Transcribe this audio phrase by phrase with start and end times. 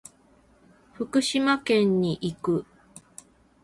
[0.93, 2.65] 福島県に行く。